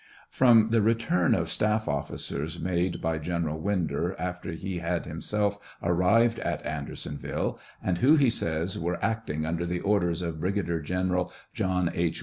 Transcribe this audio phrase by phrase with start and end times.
[0.31, 5.59] From the return of staff officers made by General Winder after he had him self
[5.83, 11.31] arrived at Andersonville, and who he says were" acting under the orders of Brigadier General
[11.53, 12.19] John H.